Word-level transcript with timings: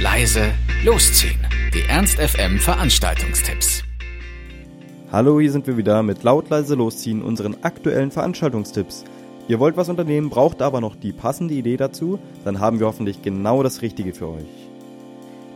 leise, 0.00 0.52
losziehen. 0.84 1.40
Die 1.74 1.82
Ernst 1.88 2.20
FM 2.20 2.60
Veranstaltungstipps. 2.60 3.82
Hallo, 5.10 5.40
hier 5.40 5.50
sind 5.50 5.66
wir 5.66 5.76
wieder 5.76 6.04
mit 6.04 6.22
laut 6.22 6.48
leise 6.50 6.76
losziehen 6.76 7.20
unseren 7.20 7.56
aktuellen 7.62 8.12
Veranstaltungstipps. 8.12 9.04
Ihr 9.48 9.58
wollt 9.58 9.76
was 9.76 9.88
unternehmen, 9.88 10.30
braucht 10.30 10.62
aber 10.62 10.80
noch 10.80 10.94
die 10.94 11.10
passende 11.10 11.54
Idee 11.54 11.76
dazu, 11.76 12.20
dann 12.44 12.60
haben 12.60 12.78
wir 12.78 12.86
hoffentlich 12.86 13.22
genau 13.22 13.64
das 13.64 13.82
Richtige 13.82 14.14
für 14.14 14.28
euch. 14.28 14.68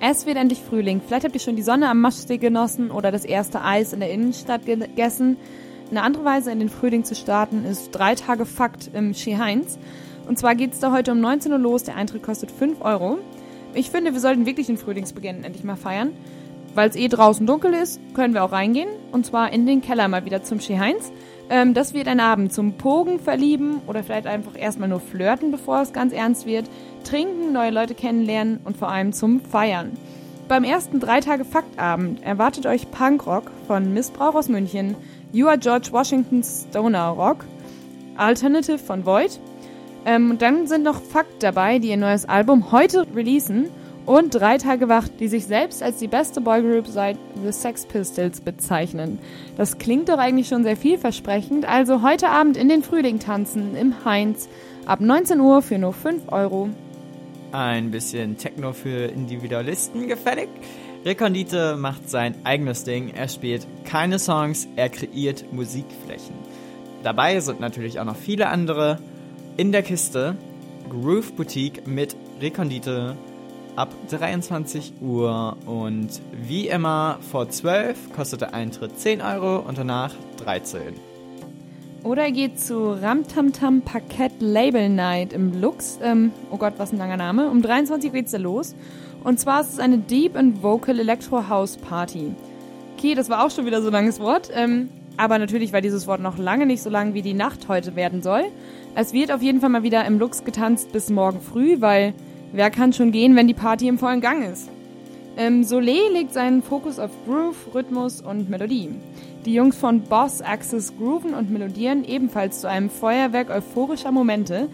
Es 0.00 0.24
wird 0.24 0.38
endlich 0.38 0.60
Frühling. 0.60 1.02
Vielleicht 1.06 1.24
habt 1.24 1.34
ihr 1.34 1.40
schon 1.40 1.56
die 1.56 1.62
Sonne 1.62 1.90
am 1.90 2.00
Maschsee 2.00 2.38
genossen 2.38 2.90
oder 2.90 3.12
das 3.12 3.26
erste 3.26 3.62
Eis 3.62 3.92
in 3.92 4.00
der 4.00 4.10
Innenstadt 4.10 4.64
gegessen. 4.64 5.36
Eine 5.90 6.02
andere 6.02 6.24
Weise, 6.24 6.50
in 6.50 6.60
den 6.60 6.70
Frühling 6.70 7.04
zu 7.04 7.14
starten, 7.14 7.66
ist 7.66 7.90
drei 7.90 8.14
Tage 8.14 8.46
Fakt 8.46 8.90
im 8.94 9.12
Ski 9.12 9.34
Heinz. 9.34 9.78
Und 10.26 10.38
zwar 10.38 10.54
geht 10.54 10.72
es 10.72 10.80
da 10.80 10.92
heute 10.92 11.12
um 11.12 11.20
19 11.20 11.52
Uhr 11.52 11.58
los. 11.58 11.84
Der 11.84 11.96
Eintritt 11.96 12.22
kostet 12.22 12.50
5 12.50 12.80
Euro. 12.80 13.18
Ich 13.74 13.90
finde, 13.90 14.12
wir 14.12 14.20
sollten 14.20 14.46
wirklich 14.46 14.66
den 14.66 14.76
Frühlingsbeginn 14.76 15.44
endlich 15.44 15.64
mal 15.64 15.76
feiern. 15.76 16.12
Weil 16.74 16.88
es 16.88 16.96
eh 16.96 17.08
draußen 17.08 17.46
dunkel 17.46 17.74
ist, 17.74 18.00
können 18.14 18.34
wir 18.34 18.44
auch 18.44 18.52
reingehen. 18.52 18.88
Und 19.12 19.26
zwar 19.26 19.52
in 19.52 19.66
den 19.66 19.80
Keller 19.82 20.06
mal 20.08 20.24
wieder 20.24 20.42
zum 20.42 20.60
Ski 20.60 20.76
Heinz. 20.76 21.10
Ähm, 21.48 21.74
das 21.74 21.94
wird 21.94 22.06
ein 22.06 22.20
Abend 22.20 22.52
zum 22.52 22.74
Pogen 22.74 23.18
verlieben 23.18 23.80
oder 23.86 24.04
vielleicht 24.04 24.28
einfach 24.28 24.56
erstmal 24.56 24.88
nur 24.88 25.00
flirten, 25.00 25.50
bevor 25.50 25.82
es 25.82 25.92
ganz 25.92 26.12
ernst 26.12 26.46
wird. 26.46 26.70
Trinken, 27.02 27.52
neue 27.52 27.70
Leute 27.70 27.94
kennenlernen 27.94 28.60
und 28.64 28.76
vor 28.76 28.88
allem 28.88 29.12
zum 29.12 29.40
Feiern. 29.40 29.92
Beim 30.46 30.64
ersten 30.64 31.00
drei 31.00 31.20
Tage 31.20 31.44
Faktabend 31.44 32.22
erwartet 32.22 32.66
euch 32.66 32.90
Punkrock 32.90 33.50
von 33.66 33.92
Missbrauch 33.92 34.34
aus 34.34 34.48
München, 34.48 34.96
You 35.32 35.46
Are 35.46 35.58
George 35.58 35.88
Washington's 35.92 36.66
Stoner 36.68 37.08
Rock, 37.08 37.44
Alternative 38.16 38.78
von 38.78 39.06
Void. 39.06 39.40
Ähm, 40.06 40.38
dann 40.38 40.66
sind 40.66 40.82
noch 40.82 41.00
Fakt 41.00 41.42
dabei, 41.42 41.78
die 41.78 41.90
ihr 41.90 41.96
neues 41.96 42.24
Album 42.24 42.72
heute 42.72 43.06
releasen 43.14 43.68
und 44.06 44.34
drei 44.34 44.58
Tage 44.58 44.88
Wacht, 44.88 45.20
die 45.20 45.28
sich 45.28 45.46
selbst 45.46 45.82
als 45.82 45.98
die 45.98 46.08
beste 46.08 46.40
Boygroup 46.40 46.86
seit 46.86 47.18
The 47.44 47.52
Sex 47.52 47.86
Pistols 47.86 48.40
bezeichnen. 48.40 49.18
Das 49.56 49.78
klingt 49.78 50.08
doch 50.08 50.18
eigentlich 50.18 50.48
schon 50.48 50.64
sehr 50.64 50.76
vielversprechend, 50.76 51.68
also 51.68 52.02
heute 52.02 52.28
Abend 52.28 52.56
in 52.56 52.68
den 52.68 52.82
Frühling 52.82 53.18
tanzen 53.18 53.76
im 53.76 54.04
Heinz 54.04 54.48
ab 54.86 55.00
19 55.00 55.38
Uhr 55.40 55.62
für 55.62 55.78
nur 55.78 55.92
5 55.92 56.32
Euro. 56.32 56.70
Ein 57.52 57.90
bisschen 57.90 58.36
Techno 58.36 58.72
für 58.72 59.06
Individualisten 59.06 60.08
gefällig. 60.08 60.48
Rekondite 61.04 61.76
macht 61.76 62.08
sein 62.10 62.34
eigenes 62.44 62.84
Ding. 62.84 63.10
Er 63.14 63.28
spielt 63.28 63.66
keine 63.84 64.18
Songs, 64.18 64.68
er 64.76 64.88
kreiert 64.88 65.52
Musikflächen. 65.52 66.34
Dabei 67.02 67.40
sind 67.40 67.60
natürlich 67.60 67.98
auch 67.98 68.04
noch 68.04 68.16
viele 68.16 68.48
andere 68.48 68.98
in 69.60 69.72
der 69.72 69.82
Kiste. 69.82 70.36
Groove 70.88 71.32
Boutique 71.32 71.86
mit 71.86 72.16
Rekondite 72.40 73.14
ab 73.76 73.90
23 74.08 74.94
Uhr 75.02 75.54
und 75.66 76.08
wie 76.32 76.68
immer 76.68 77.18
vor 77.30 77.50
12 77.50 78.10
kostet 78.14 78.40
der 78.40 78.54
Eintritt 78.54 78.98
10 78.98 79.20
Euro 79.20 79.58
und 79.58 79.76
danach 79.76 80.14
13. 80.38 80.94
Oder 82.04 82.30
geht 82.30 82.58
zu 82.58 82.92
Ramtamtam 82.92 83.82
Parkett 83.82 84.32
Label 84.40 84.88
Night 84.88 85.34
im 85.34 85.60
Lux. 85.60 85.98
Ähm, 86.02 86.32
oh 86.50 86.56
Gott, 86.56 86.72
was 86.78 86.92
ein 86.92 86.98
langer 86.98 87.18
Name. 87.18 87.50
Um 87.50 87.60
23 87.60 88.08
Uhr 88.08 88.14
geht's 88.14 88.32
da 88.32 88.38
los. 88.38 88.74
Und 89.24 89.40
zwar 89.40 89.60
ist 89.60 89.74
es 89.74 89.78
eine 89.78 89.98
Deep 89.98 90.38
and 90.38 90.62
Vocal 90.62 90.98
Electro 90.98 91.50
House 91.50 91.76
Party. 91.76 92.34
Okay, 92.96 93.14
das 93.14 93.28
war 93.28 93.44
auch 93.44 93.50
schon 93.50 93.66
wieder 93.66 93.82
so 93.82 93.88
ein 93.88 93.92
langes 93.92 94.20
Wort. 94.20 94.50
Ähm, 94.54 94.88
aber 95.20 95.38
natürlich 95.38 95.74
war 95.74 95.82
dieses 95.82 96.06
Wort 96.06 96.22
noch 96.22 96.38
lange 96.38 96.64
nicht 96.64 96.82
so 96.82 96.88
lang, 96.88 97.12
wie 97.12 97.20
die 97.20 97.34
Nacht 97.34 97.68
heute 97.68 97.94
werden 97.94 98.22
soll. 98.22 98.44
Es 98.94 99.12
wird 99.12 99.30
auf 99.30 99.42
jeden 99.42 99.60
Fall 99.60 99.68
mal 99.68 99.82
wieder 99.82 100.06
im 100.06 100.18
Lux 100.18 100.44
getanzt 100.44 100.92
bis 100.92 101.10
morgen 101.10 101.42
früh, 101.42 101.82
weil 101.82 102.14
wer 102.52 102.70
kann 102.70 102.94
schon 102.94 103.12
gehen, 103.12 103.36
wenn 103.36 103.46
die 103.46 103.52
Party 103.52 103.86
im 103.86 103.98
vollen 103.98 104.22
Gang 104.22 104.50
ist? 104.50 104.70
Ähm, 105.36 105.62
Soleil 105.62 106.10
legt 106.14 106.32
seinen 106.32 106.62
Fokus 106.62 106.98
auf 106.98 107.10
Groove, 107.26 107.74
Rhythmus 107.74 108.22
und 108.22 108.48
Melodie. 108.48 108.88
Die 109.44 109.52
Jungs 109.52 109.76
von 109.76 110.00
Boss 110.00 110.40
Access 110.40 110.96
grooven 110.96 111.34
und 111.34 111.50
melodieren 111.50 112.02
ebenfalls 112.04 112.62
zu 112.62 112.70
einem 112.70 112.88
Feuerwerk 112.88 113.50
euphorischer 113.50 114.12
Momente. 114.12 114.68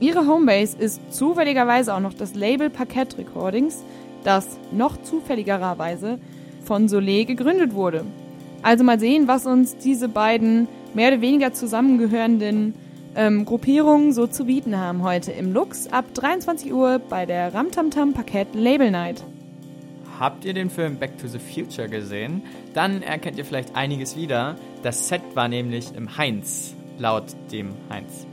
Ihre 0.00 0.26
Homebase 0.26 0.76
ist 0.78 1.00
zufälligerweise 1.14 1.94
auch 1.94 2.00
noch 2.00 2.12
das 2.12 2.34
Label 2.34 2.70
Parkett 2.70 3.18
Recordings, 3.18 3.84
das 4.24 4.58
noch 4.72 5.00
zufälligererweise 5.02 6.18
von 6.64 6.88
Soleil 6.88 7.24
gegründet 7.24 7.72
wurde. 7.72 8.04
Also 8.66 8.82
mal 8.82 8.98
sehen, 8.98 9.28
was 9.28 9.46
uns 9.46 9.76
diese 9.76 10.08
beiden 10.08 10.66
mehr 10.92 11.12
oder 11.12 11.20
weniger 11.20 11.52
zusammengehörenden 11.52 12.74
ähm, 13.14 13.44
Gruppierungen 13.44 14.12
so 14.12 14.26
zu 14.26 14.46
bieten 14.46 14.76
haben 14.76 15.04
heute 15.04 15.30
im 15.30 15.52
Lux 15.52 15.86
ab 15.92 16.06
23 16.14 16.72
Uhr 16.72 16.98
bei 16.98 17.26
der 17.26 17.54
Ramtamtam 17.54 18.12
Parkett 18.12 18.56
Label 18.56 18.90
Night. 18.90 19.22
Habt 20.18 20.44
ihr 20.44 20.52
den 20.52 20.68
Film 20.68 20.96
Back 20.96 21.16
to 21.18 21.28
the 21.28 21.38
Future 21.38 21.88
gesehen? 21.88 22.42
Dann 22.74 23.02
erkennt 23.02 23.38
ihr 23.38 23.44
vielleicht 23.44 23.76
einiges 23.76 24.16
wieder. 24.16 24.56
Das 24.82 25.06
Set 25.06 25.22
war 25.34 25.46
nämlich 25.46 25.94
im 25.94 26.18
Heinz, 26.18 26.74
laut 26.98 27.36
dem 27.52 27.68
Heinz. 27.88 28.26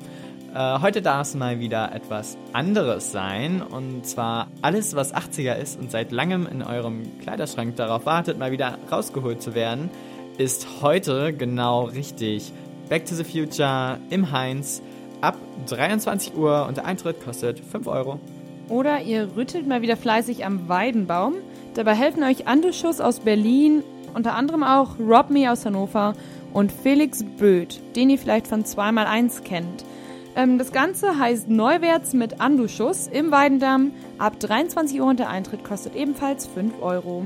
Äh, 0.55 0.79
heute 0.81 1.03
darf 1.03 1.27
es 1.27 1.35
mal 1.35 1.59
wieder 1.59 1.93
etwas 1.93 2.39
anderes 2.53 3.11
sein. 3.11 3.61
Und 3.61 4.07
zwar 4.07 4.47
alles, 4.63 4.95
was 4.95 5.13
80er 5.13 5.53
ist 5.53 5.79
und 5.79 5.91
seit 5.91 6.11
langem 6.11 6.47
in 6.47 6.63
eurem 6.63 7.19
Kleiderschrank 7.19 7.75
darauf 7.75 8.07
wartet, 8.07 8.39
mal 8.39 8.51
wieder 8.51 8.79
rausgeholt 8.91 9.43
zu 9.43 9.53
werden, 9.53 9.91
ist 10.37 10.81
heute 10.81 11.33
genau 11.33 11.83
richtig. 11.83 12.51
Back 12.89 13.05
to 13.05 13.15
the 13.15 13.23
Future 13.23 13.99
im 14.09 14.31
Heinz 14.31 14.81
ab 15.21 15.37
23 15.67 16.35
Uhr 16.35 16.65
und 16.67 16.77
der 16.77 16.85
Eintritt 16.85 17.23
kostet 17.23 17.59
5 17.59 17.87
Euro. 17.87 18.19
Oder 18.69 19.01
ihr 19.01 19.35
rüttelt 19.35 19.67
mal 19.67 19.81
wieder 19.81 19.97
fleißig 19.97 20.45
am 20.45 20.67
Weidenbaum. 20.67 21.35
Dabei 21.75 21.95
helfen 21.95 22.23
euch 22.23 22.47
Andeschuss 22.47 23.01
aus 23.01 23.19
Berlin, 23.19 23.83
unter 24.13 24.35
anderem 24.35 24.63
auch 24.63 24.99
Rob 24.99 25.29
Me 25.29 25.51
aus 25.51 25.65
Hannover 25.65 26.13
und 26.53 26.71
Felix 26.71 27.23
Böth, 27.23 27.79
den 27.95 28.09
ihr 28.09 28.17
vielleicht 28.17 28.47
von 28.47 28.63
2x1 28.63 29.43
kennt. 29.43 29.85
Ähm, 30.35 30.57
das 30.57 30.71
Ganze 30.71 31.17
heißt 31.17 31.49
Neuwärts 31.49 32.13
mit 32.13 32.39
Anduschuss 32.39 33.07
im 33.07 33.31
Weidendamm 33.31 33.91
ab 34.17 34.39
23 34.39 34.99
Uhr 34.99 35.07
und 35.07 35.19
der 35.19 35.29
Eintritt 35.29 35.63
kostet 35.63 35.95
ebenfalls 35.95 36.47
5 36.47 36.81
Euro. 36.81 37.25